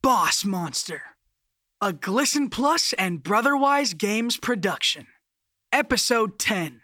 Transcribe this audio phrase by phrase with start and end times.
[0.00, 1.02] Boss Monster,
[1.80, 5.08] a Glisten Plus and Brotherwise Games production.
[5.72, 6.82] Episode 10.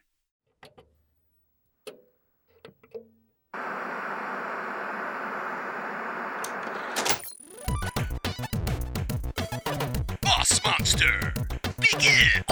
[10.21, 11.35] Boss Monster,
[11.79, 12.45] begin!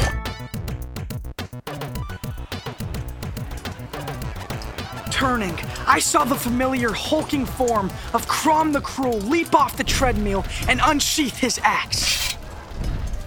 [5.11, 5.57] Turning,
[5.93, 10.81] I saw the familiar hulking form of Crom the Cruel leap off the treadmill and
[10.83, 12.35] unsheath his axe.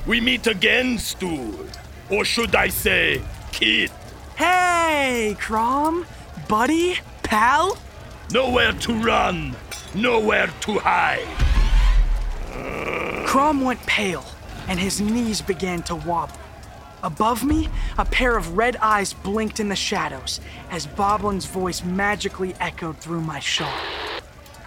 [0.07, 1.53] We meet again, Stool.
[2.09, 3.21] Or should I say,
[3.51, 3.91] kid?
[4.35, 6.07] Hey, Crom,
[6.47, 7.77] buddy, pal?
[8.31, 9.55] Nowhere to run,
[9.93, 11.27] nowhere to hide.
[13.27, 14.25] Crom went pale,
[14.67, 16.39] and his knees began to wobble.
[17.05, 22.55] Above me, a pair of red eyes blinked in the shadows as Boblin's voice magically
[22.59, 23.71] echoed through my shawl.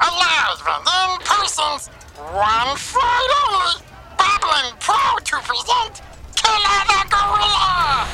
[0.00, 3.83] Alive and in persons, one fight only.
[4.17, 6.00] Boblin proud to present
[6.36, 8.06] Killa the Gorilla.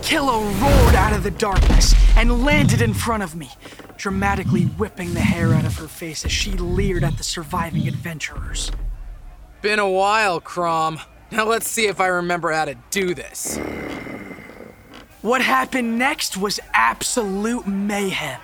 [0.00, 3.50] Killa roared out of the darkness and landed in front of me,
[3.96, 8.70] dramatically whipping the hair out of her face as she leered at the surviving adventurers.
[9.60, 11.00] Been a while, Crom.
[11.30, 13.58] Now let's see if I remember how to do this.
[15.20, 18.40] What happened next was absolute mayhem.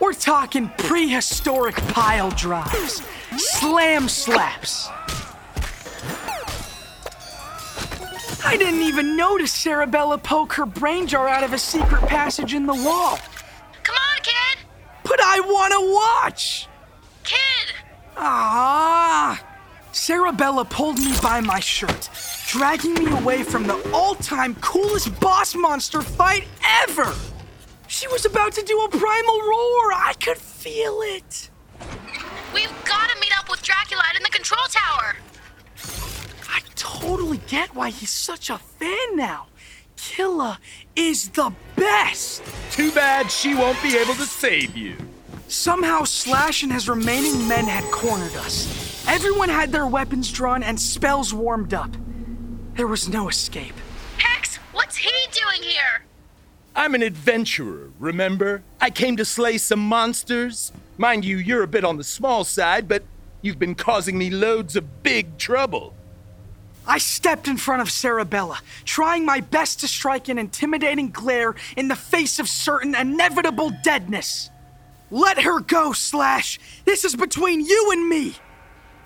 [0.00, 3.02] We're talking prehistoric pile drives,
[3.36, 4.88] slam slaps.
[8.44, 12.66] I didn't even notice Sarabella poke her brain jar out of a secret passage in
[12.66, 13.18] the wall.
[13.82, 14.58] Come on, kid!
[15.02, 16.68] But I want to watch!
[17.24, 17.74] Kid!
[18.16, 19.42] Ah!
[19.94, 22.10] Sarabella pulled me by my shirt,
[22.48, 26.48] dragging me away from the all time coolest boss monster fight
[26.82, 27.14] ever!
[27.86, 29.92] She was about to do a primal roar!
[29.92, 31.48] I could feel it!
[32.52, 35.14] We've gotta meet up with Draculad in the control tower!
[36.50, 39.46] I totally get why he's such a fan now.
[39.96, 40.58] Killa
[40.96, 42.42] is the best!
[42.72, 44.96] Too bad she won't be able to save you.
[45.46, 48.83] Somehow, Slash and his remaining men had cornered us.
[49.14, 51.96] Everyone had their weapons drawn and spells warmed up.
[52.74, 53.76] There was no escape.
[54.18, 56.02] Hex, what's he doing here?
[56.74, 58.64] I'm an adventurer, remember?
[58.80, 60.72] I came to slay some monsters.
[60.98, 63.04] Mind you, you're a bit on the small side, but
[63.40, 65.94] you've been causing me loads of big trouble.
[66.84, 71.86] I stepped in front of Sarabella, trying my best to strike an intimidating glare in
[71.86, 74.50] the face of certain inevitable deadness.
[75.12, 76.58] Let her go, Slash!
[76.84, 78.34] This is between you and me!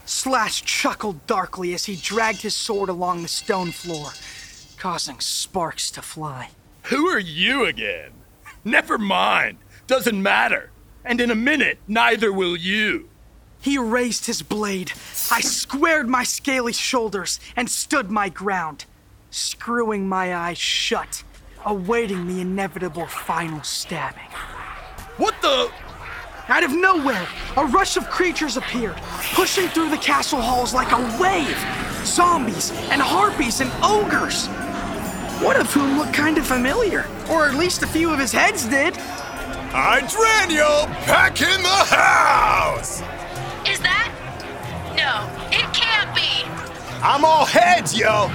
[0.08, 4.12] Slash chuckled darkly as he dragged his sword along the stone floor,
[4.78, 6.48] causing sparks to fly.
[6.84, 8.12] Who are you again?
[8.64, 9.58] Never mind.
[9.86, 10.70] Doesn't matter.
[11.04, 13.10] And in a minute, neither will you.
[13.60, 14.92] He raised his blade.
[15.30, 18.86] I squared my scaly shoulders and stood my ground,
[19.30, 21.22] screwing my eyes shut,
[21.66, 24.30] awaiting the inevitable final stabbing.
[25.19, 25.70] What the?
[26.48, 27.28] Out of nowhere,
[27.59, 28.97] a rush of creatures appeared,
[29.34, 31.58] pushing through the castle halls like a wave.
[32.06, 34.46] Zombies and harpies and ogres.
[35.44, 38.64] One of whom looked kind of familiar, or at least a few of his heads
[38.64, 38.94] did.
[38.94, 43.02] Hydranio back in the house!
[43.69, 44.11] Is that?
[44.96, 46.49] No, it can't be!
[47.02, 48.31] I'm all heads, yo!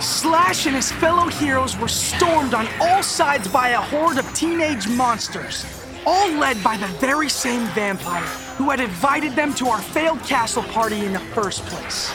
[0.00, 4.88] Slash and his fellow heroes were stormed on all sides by a horde of teenage
[4.88, 5.66] monsters,
[6.06, 8.24] all led by the very same vampire
[8.56, 12.12] who had invited them to our failed castle party in the first place.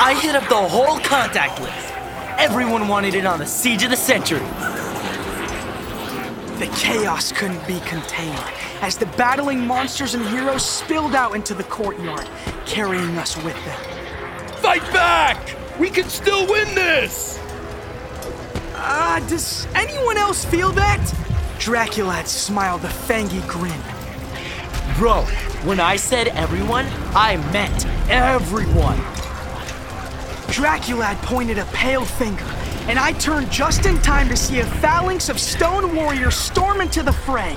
[0.00, 1.92] I hit up the whole contact list.
[2.38, 4.40] Everyone wanted in on the siege of the century.
[6.58, 8.42] The chaos couldn't be contained
[8.80, 12.26] as the battling monsters and heroes spilled out into the courtyard,
[12.64, 13.80] carrying us with them.
[14.56, 15.56] Fight back!
[15.78, 17.38] We can still win this!
[18.74, 21.25] Ah, uh, does anyone else feel that?
[21.58, 23.80] Draculad smiled a fangy grin.
[24.96, 25.22] Bro,
[25.64, 28.98] when I said everyone, I meant everyone.
[30.52, 32.44] Draculad pointed a pale finger,
[32.88, 37.02] and I turned just in time to see a phalanx of stone warriors storm into
[37.02, 37.56] the fray,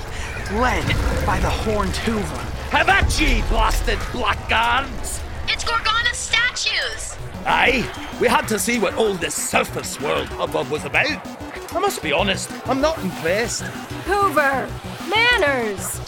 [0.52, 0.86] led
[1.24, 2.46] by the horned Hoover.
[2.70, 5.20] Havachi, blasted blackguards!
[5.46, 7.16] It's Gorgona's statues!
[7.46, 7.88] Aye,
[8.20, 11.49] we had to see what all this surface world hubbub was about.
[11.72, 13.62] I must be honest, I'm not impressed.
[14.06, 14.68] Hoover!
[15.08, 16.00] Manners!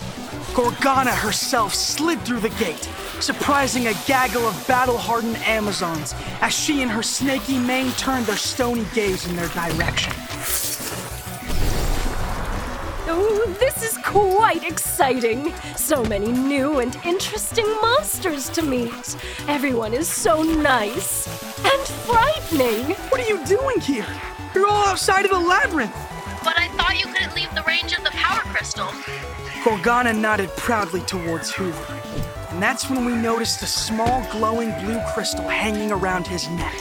[0.55, 2.89] Gorgana herself slid through the gate,
[3.21, 8.37] surprising a gaggle of battle hardened Amazons as she and her snaky mane turned their
[8.37, 10.13] stony gaze in their direction.
[13.09, 15.55] Oh, this is quite exciting.
[15.77, 19.17] So many new and interesting monsters to meet.
[19.47, 21.27] Everyone is so nice
[21.65, 22.97] and frightening.
[23.11, 24.07] What are you doing here?
[24.55, 25.95] You're all outside of the labyrinth.
[26.45, 28.89] But I thought you couldn't leave the range of the power crystal.
[29.65, 32.01] Gorgona nodded proudly towards Hoover,
[32.51, 36.75] and that's when we noticed a small glowing blue crystal hanging around his neck.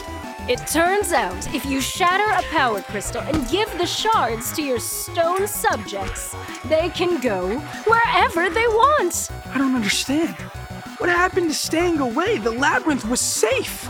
[0.49, 4.79] It turns out if you shatter a power crystal and give the shards to your
[4.79, 6.35] stone subjects,
[6.65, 9.29] they can go wherever they want.
[9.53, 10.35] I don't understand.
[10.97, 12.39] What happened to staying away?
[12.39, 13.87] The labyrinth was safe.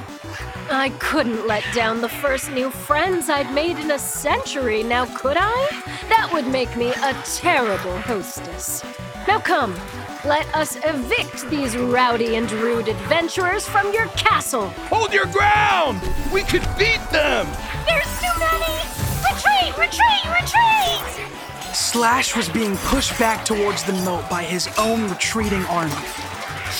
[0.72, 5.36] I couldn't let down the first new friends I'd made in a century, now could
[5.38, 5.70] I?
[6.08, 8.82] That would make me a terrible hostess.
[9.28, 9.76] Now come,
[10.24, 14.70] let us evict these rowdy and rude adventurers from your castle.
[14.88, 16.00] Hold your ground!
[16.34, 17.48] We could beat them!
[17.86, 18.80] There's too many!
[19.28, 21.76] Retreat, retreat, retreat!
[21.76, 25.94] Slash was being pushed back towards the moat by his own retreating army.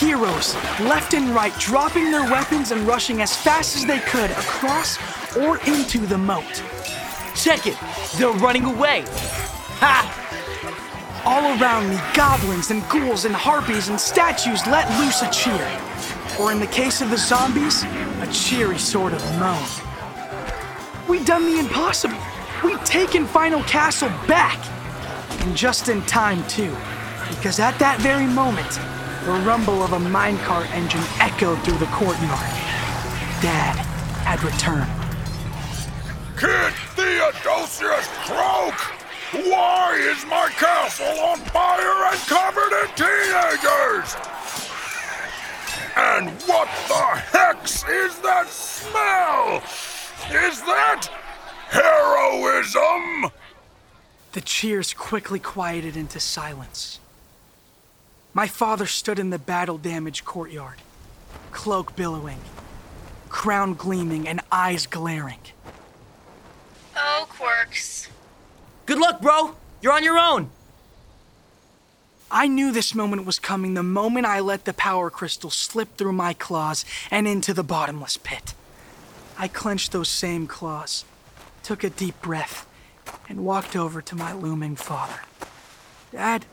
[0.02, 4.98] Heroes, left and right, dropping their weapons and rushing as fast as they could across
[5.38, 6.64] or into the moat.
[7.36, 7.78] Check it!
[8.16, 9.06] They're running away!
[9.78, 11.22] Ha!
[11.24, 15.80] All around me, goblins and ghouls and harpies and statues let loose a cheer.
[16.40, 19.64] Or in the case of the zombies, a cheery sort of moan.
[21.08, 22.18] We'd done the impossible.
[22.64, 24.58] We'd taken Final Castle back.
[25.42, 26.76] And just in time, too.
[27.30, 28.80] Because at that very moment,
[29.26, 32.40] the rumble of a minecart engine echoed through the courtyard.
[33.42, 33.76] Dad
[34.26, 34.90] had returned.
[36.38, 38.74] Kid Theodosius Croak!
[39.46, 44.16] Why is my castle on fire and covered in teenagers?
[45.96, 49.58] And what the hex is that smell?
[50.32, 51.10] Is that
[51.70, 53.32] heroism?
[54.32, 57.01] The cheers quickly quieted into silence.
[58.34, 60.78] My father stood in the battle damaged courtyard,
[61.52, 62.40] cloak billowing,
[63.30, 65.40] crown gleaming, and eyes glaring.
[66.96, 68.08] Oh, Quirks.
[68.86, 69.56] Good luck, bro!
[69.82, 70.50] You're on your own!
[72.34, 76.14] I knew this moment was coming the moment I let the power crystal slip through
[76.14, 78.54] my claws and into the bottomless pit.
[79.38, 81.04] I clenched those same claws,
[81.64, 82.66] took a deep breath,
[83.28, 85.20] and walked over to my looming father.
[86.14, 86.46] Dad,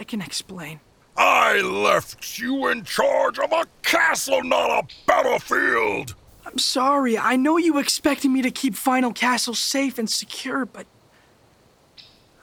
[0.00, 0.80] I can explain.
[1.14, 6.14] I left you in charge of a castle, not a battlefield!
[6.46, 7.18] I'm sorry.
[7.18, 10.86] I know you expected me to keep Final Castle safe and secure, but.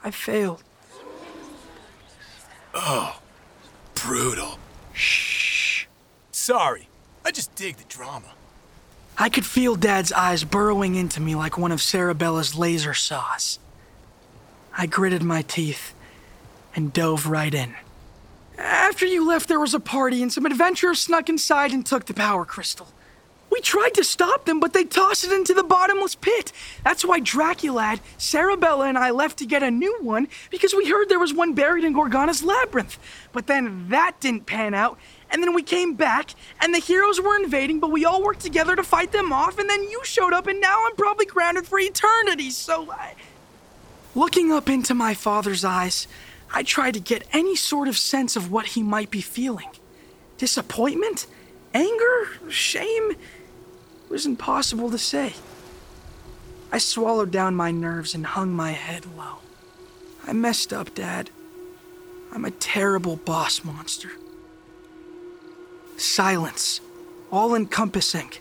[0.04, 0.62] I failed.
[2.74, 3.20] Oh,
[3.96, 4.60] brutal.
[4.92, 5.86] Shh.
[6.30, 6.88] Sorry.
[7.24, 8.34] I just dig the drama.
[9.18, 13.58] I could feel Dad's eyes burrowing into me like one of Sarabella's laser saws.
[14.76, 15.92] I gritted my teeth
[16.74, 17.74] and dove right in.
[18.58, 22.14] After you left, there was a party, and some adventurers snuck inside and took the
[22.14, 22.88] power crystal.
[23.50, 26.52] We tried to stop them, but they tossed it into the bottomless pit.
[26.84, 31.08] That's why Draculad, Sarabella, and I left to get a new one because we heard
[31.08, 32.98] there was one buried in Gorgona's labyrinth.
[33.32, 34.98] But then that didn't pan out,
[35.30, 38.76] and then we came back, and the heroes were invading, but we all worked together
[38.76, 41.78] to fight them off, and then you showed up, and now I'm probably grounded for
[41.78, 43.14] eternity, so I.
[44.14, 46.06] Looking up into my father's eyes,
[46.52, 49.68] I tried to get any sort of sense of what he might be feeling.
[50.38, 51.26] Disappointment?
[51.74, 52.28] Anger?
[52.48, 53.10] Shame?
[53.10, 55.34] It was impossible to say.
[56.72, 59.38] I swallowed down my nerves and hung my head low.
[60.26, 61.30] I messed up, Dad.
[62.32, 64.10] I'm a terrible boss monster.
[65.96, 66.80] Silence,
[67.30, 68.32] all encompassing.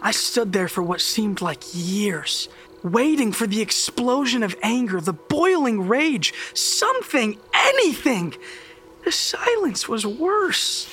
[0.00, 2.48] I stood there for what seemed like years,
[2.82, 8.34] waiting for the explosion of anger, the boiling rage, something, anything.
[9.04, 10.92] The silence was worse.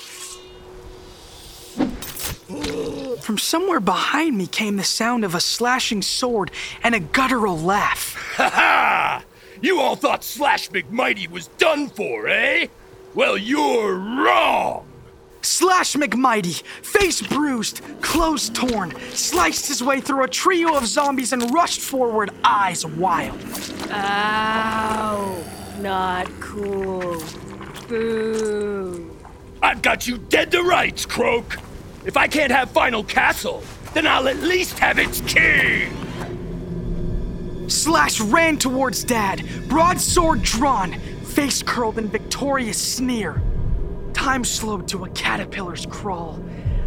[3.21, 6.51] From somewhere behind me came the sound of a slashing sword
[6.83, 8.19] and a guttural laugh.
[8.33, 9.23] Ha ha!
[9.61, 12.65] You all thought Slash McMighty was done for, eh?
[13.13, 14.87] Well, you're wrong!
[15.43, 21.53] Slash McMighty, face bruised, clothes torn, sliced his way through a trio of zombies and
[21.53, 23.37] rushed forward, eyes wild.
[23.91, 25.43] Ow.
[25.79, 27.21] Not cool.
[27.89, 29.13] Boo.
[29.61, 31.57] I've got you dead to rights, Croak!
[32.05, 35.89] If I can't have Final Castle, then I'll at least have its key.
[37.67, 43.41] Slash ran towards Dad, broadsword drawn, face curled in victorious sneer.
[44.23, 46.41] Time slowed to a caterpillar's crawl.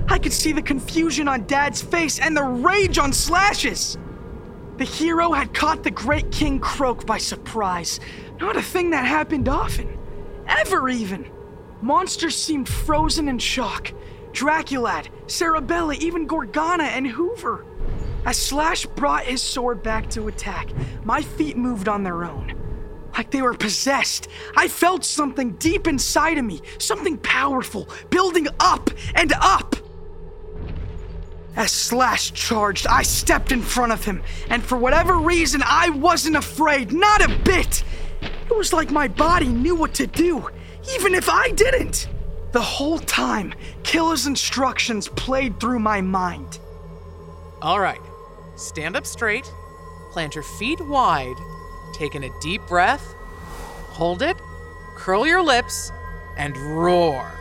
[0.08, 3.98] I could see the confusion on Dad's face and the rage on Slash's.
[4.78, 8.00] The hero had caught the great King Croak by surprise.
[8.40, 9.98] Not a thing that happened often.
[10.48, 11.30] Ever, even.
[11.82, 13.92] Monsters seemed frozen in shock.
[14.32, 17.66] Draculad, Cerebella, even Gorgana and Hoover.
[18.24, 20.70] As Slash brought his sword back to attack,
[21.04, 22.55] my feet moved on their own.
[23.16, 24.28] Like they were possessed.
[24.56, 29.76] I felt something deep inside of me, something powerful, building up and up.
[31.56, 36.36] As Slash charged, I stepped in front of him, and for whatever reason, I wasn't
[36.36, 37.82] afraid, not a bit.
[38.20, 40.50] It was like my body knew what to do,
[40.94, 42.08] even if I didn't.
[42.52, 46.58] The whole time, Killa's instructions played through my mind.
[47.62, 48.00] All right,
[48.56, 49.50] stand up straight,
[50.12, 51.36] plant your feet wide,
[51.96, 53.14] take in a deep breath,
[53.88, 54.36] hold it,
[54.96, 55.92] curl your lips,
[56.36, 57.32] and roar.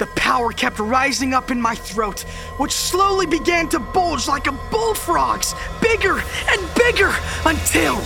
[0.00, 2.22] The power kept rising up in my throat,
[2.58, 7.98] which slowly began to bulge like a bullfrog's, bigger and bigger until.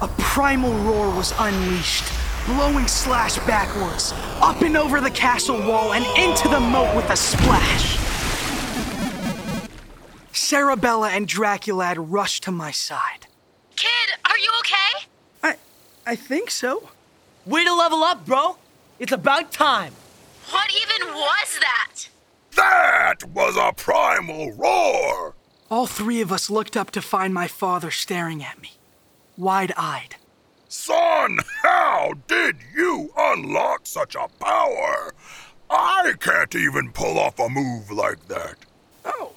[0.00, 2.12] A primal roar was unleashed,
[2.46, 7.16] blowing Slash backwards, up and over the castle wall and into the moat with a
[7.16, 7.91] splash.
[10.52, 13.26] Cerebella and Draculad rushed to my side.
[13.74, 13.88] Kid,
[14.26, 15.06] are you okay?
[15.42, 15.56] I
[16.06, 16.90] I think so.
[17.46, 18.58] Way to level up, bro.
[18.98, 19.94] It's about time.
[20.50, 22.08] What even was that?
[22.54, 25.34] That was a primal roar!
[25.70, 28.72] All three of us looked up to find my father staring at me,
[29.38, 30.16] wide eyed.
[30.68, 35.14] Son, how did you unlock such a power?
[35.70, 38.56] I can't even pull off a move like that.
[39.06, 39.32] Oh,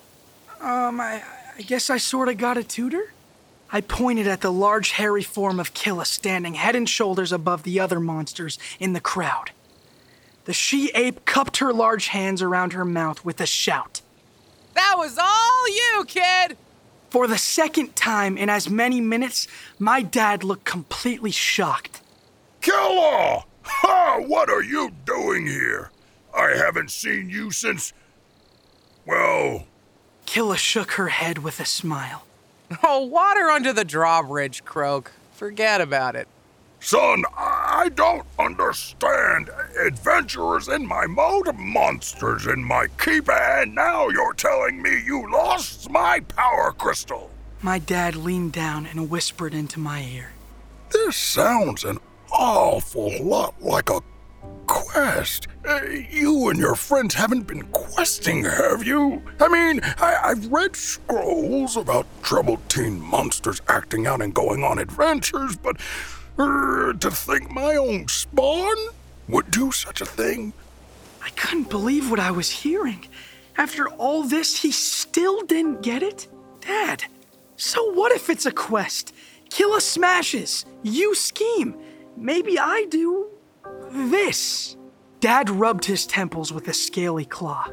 [0.62, 1.24] um, I,
[1.58, 3.14] I guess I sort of got a tutor?
[3.72, 7.80] I pointed at the large, hairy form of Killa standing head and shoulders above the
[7.80, 9.52] other monsters in the crowd.
[10.46, 14.02] The she ape cupped her large hands around her mouth with a shout.
[14.76, 16.58] That was all you, kid!
[17.10, 19.48] For the second time in as many minutes,
[19.80, 22.02] my dad looked completely shocked.
[22.62, 23.46] Killa!
[23.64, 24.20] Ha!
[24.26, 25.92] What are you doing here?
[26.38, 27.94] I haven't seen you since.
[29.06, 29.66] Well.
[30.36, 32.26] Killa shook her head with a smile.
[32.84, 35.14] Oh, water under the drawbridge, Croak.
[35.32, 36.28] Forget about it.
[36.82, 39.50] Son, I don't understand.
[39.80, 45.90] Adventurers in my mode, monsters in my keep, and now you're telling me you lost
[45.90, 47.32] my power crystal.
[47.62, 50.32] My dad leaned down and whispered into my ear.
[50.92, 52.00] This sounds an
[52.30, 54.02] awful lot like a
[54.68, 55.48] quest.
[55.68, 59.22] Uh, you and your friends haven't been questing, have you?
[59.40, 64.80] I mean, I- I've read scrolls about troubled teen monsters acting out and going on
[64.80, 65.78] adventures, but
[66.38, 68.76] uh, to think my own spawn
[69.28, 70.54] would do such a thing?
[71.24, 73.08] I couldn't believe what I was hearing.
[73.58, 76.28] After all this, he still didn't get it?
[76.62, 77.04] Dad,
[77.58, 79.14] so what if it's a quest?
[79.50, 81.76] Killa smashes, you scheme.
[82.18, 83.28] Maybe I do
[83.92, 84.78] this.
[85.20, 87.68] Dad rubbed his temples with a scaly claw.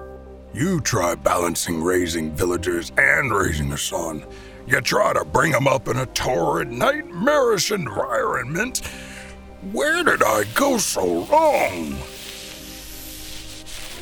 [0.55, 4.25] You try balancing raising villagers and raising a son.
[4.67, 8.79] You try to bring them up in a torrid, nightmarish environment.
[9.73, 11.97] Where did I go so wrong?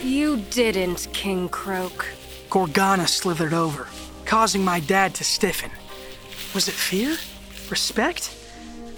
[0.03, 2.07] You didn't, King Croak.
[2.49, 3.87] Gorgana slithered over,
[4.25, 5.71] causing my dad to stiffen.
[6.55, 7.17] Was it fear?
[7.71, 8.37] Respect?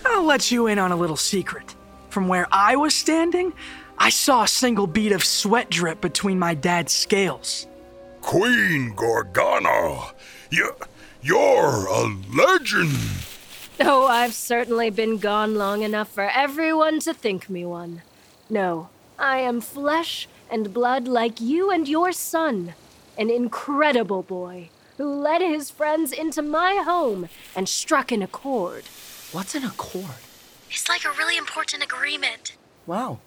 [0.05, 1.75] I'll let you in on a little secret.
[2.13, 3.55] From where I was standing,
[3.97, 7.67] I saw a single bead of sweat drip between my dad's scales.
[8.21, 10.13] Queen Gorgana,
[10.51, 10.75] you,
[11.23, 12.99] you're a legend.
[13.81, 18.03] Oh, I've certainly been gone long enough for everyone to think me one.
[18.51, 22.75] No, I am flesh and blood like you and your son.
[23.17, 28.85] An incredible boy who led his friends into my home and struck an accord.
[29.33, 30.21] What's an accord?
[30.73, 32.57] It's like a really important agreement.
[32.87, 33.21] Wow.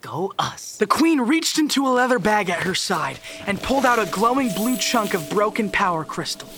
[0.00, 0.78] Go us.
[0.78, 4.48] The queen reached into a leather bag at her side and pulled out a glowing
[4.54, 6.48] blue chunk of broken power crystal.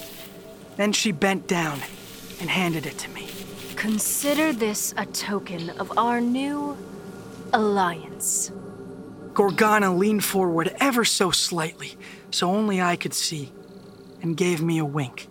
[0.76, 1.80] Then she bent down
[2.40, 3.28] and handed it to me.
[3.74, 6.78] Consider this a token of our new
[7.52, 8.52] alliance.
[9.32, 11.96] Gorgana leaned forward ever so slightly,
[12.30, 13.50] so only I could see,
[14.22, 15.26] and gave me a wink.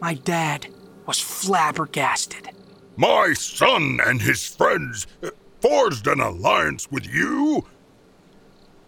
[0.00, 0.68] My dad
[1.04, 2.50] was flabbergasted.
[2.96, 5.30] My son and his friends uh,
[5.60, 7.64] forged an alliance with you?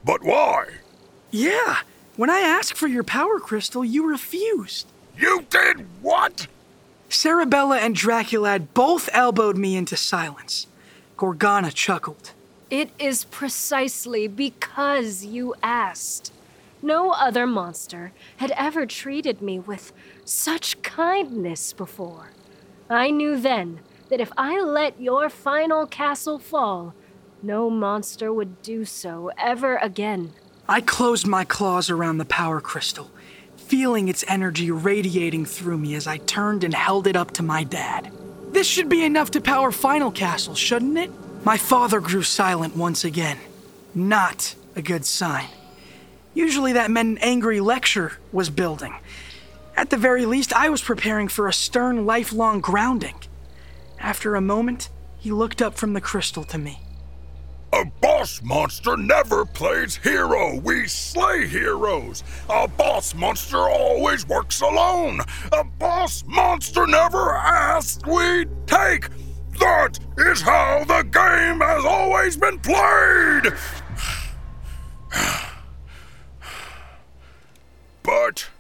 [0.04, 0.66] But why?
[1.30, 1.78] Yeah,
[2.16, 4.86] when I asked for your power crystal, you refused.
[5.16, 6.46] You did what?
[7.08, 10.66] Sarabella and Draculad both elbowed me into silence.
[11.16, 12.32] Gorgana chuckled.
[12.70, 16.32] It is precisely because you asked.
[16.82, 19.92] No other monster had ever treated me with
[20.24, 22.32] such kindness before.
[22.90, 26.94] I knew then that if I let your final castle fall,
[27.42, 30.32] no monster would do so ever again.
[30.68, 33.10] I closed my claws around the power crystal,
[33.56, 37.64] feeling its energy radiating through me as I turned and held it up to my
[37.64, 38.10] dad.
[38.50, 41.10] This should be enough to power Final Castle, shouldn't it?
[41.44, 43.38] My father grew silent once again.
[43.94, 45.48] Not a good sign.
[46.32, 48.94] Usually that meant an angry lecture was building.
[49.76, 53.16] At the very least, I was preparing for a stern, lifelong grounding.
[54.04, 56.78] After a moment, he looked up from the crystal to me.
[57.72, 60.60] A boss monster never plays hero.
[60.60, 62.22] We slay heroes.
[62.50, 65.20] A boss monster always works alone.
[65.52, 69.08] A boss monster never asks, we take.
[69.58, 73.54] That is how the game has always been played.
[78.02, 78.50] but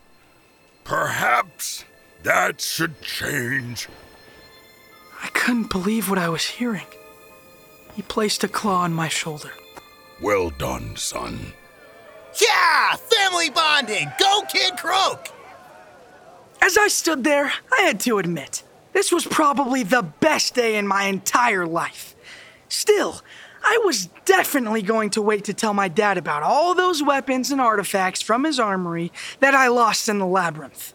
[0.84, 1.84] perhaps
[2.22, 3.88] that should change.
[5.44, 6.86] I couldn't believe what I was hearing.
[7.94, 9.50] He placed a claw on my shoulder.
[10.22, 11.52] Well done, son.
[12.40, 12.96] Yeah!
[12.96, 14.10] Family bonding!
[14.18, 15.28] Go, Kid Croak!
[16.62, 18.62] As I stood there, I had to admit,
[18.94, 22.16] this was probably the best day in my entire life.
[22.70, 23.20] Still,
[23.62, 27.60] I was definitely going to wait to tell my dad about all those weapons and
[27.60, 30.94] artifacts from his armory that I lost in the labyrinth.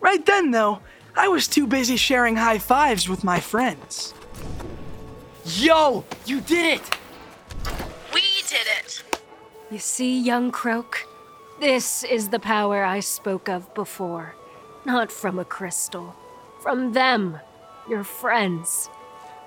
[0.00, 0.80] Right then, though,
[1.16, 4.14] I was too busy sharing high fives with my friends.
[5.44, 6.98] Yo, you did it!
[8.12, 9.04] We did it.
[9.70, 11.06] You see, young Croak?
[11.60, 14.34] This is the power I spoke of before.
[14.84, 16.14] Not from a crystal.
[16.60, 17.38] From them,
[17.88, 18.90] your friends.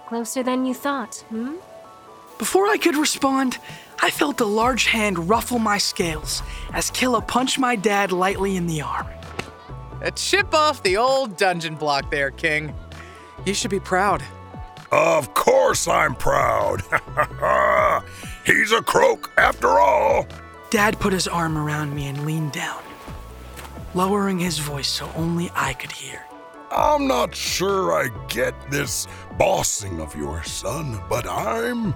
[0.08, 1.56] Closer than you thought, hmm?
[2.38, 3.58] Before I could respond,
[3.99, 8.67] I felt a large hand ruffle my scales as Killa punched my dad lightly in
[8.67, 9.08] the arm.
[10.01, 12.73] A chip off the old dungeon block there, King.
[13.45, 14.23] You should be proud.
[14.91, 16.81] Of course I'm proud.
[18.45, 20.27] He's a croak after all.
[20.69, 22.81] Dad put his arm around me and leaned down,
[23.93, 26.21] lowering his voice so only I could hear.
[26.71, 29.07] I'm not sure I get this
[29.38, 31.93] bossing of your son, but I'm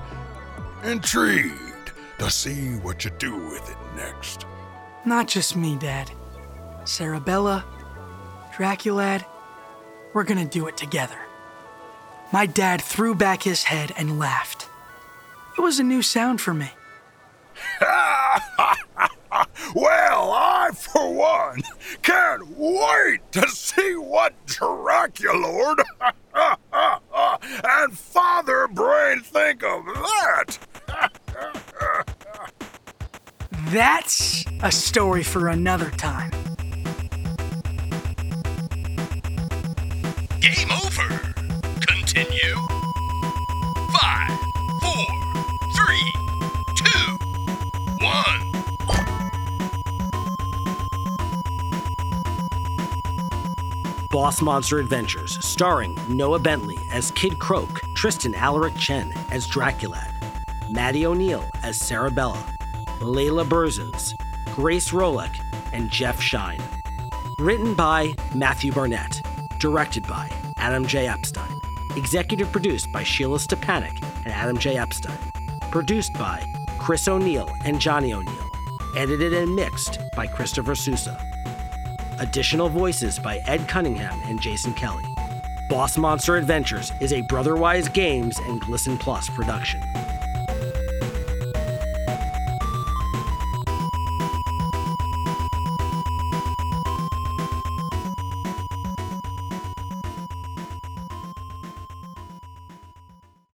[0.83, 4.45] intrigued to see what you do with it next.
[5.05, 6.11] Not just me, Dad.
[6.83, 7.63] Sarabella,
[8.61, 9.25] Draculad,
[10.13, 11.17] we're gonna do it together.
[12.31, 14.69] My dad threw back his head and laughed.
[15.57, 16.69] It was a new sound for me.
[17.81, 17.89] well,
[20.31, 21.63] I, for one,
[22.03, 25.81] can't wait to see what Draculord
[27.63, 30.59] and Father Brain think of that.
[33.71, 36.30] That's a story for another time.
[54.31, 60.09] Boss Monster Adventures, starring Noah Bentley as Kid Croak, Tristan Alaric Chen as Draculad,
[60.69, 62.41] Maddie O'Neill as Sarabella,
[63.01, 64.13] Layla Burzens,
[64.55, 65.37] Grace Rolick,
[65.73, 66.61] and Jeff Shine.
[67.39, 69.21] Written by Matthew Barnett,
[69.59, 71.09] directed by Adam J.
[71.09, 71.59] Epstein,
[71.97, 74.77] executive produced by Sheila Stepanek and Adam J.
[74.77, 75.17] Epstein,
[75.71, 76.41] produced by
[76.79, 78.51] Chris O'Neill and Johnny O'Neill,
[78.95, 81.30] edited and mixed by Christopher Sousa.
[82.21, 85.03] Additional voices by Ed Cunningham and Jason Kelly.
[85.67, 89.81] Boss Monster Adventures is a Brotherwise Games and Glisten Plus production.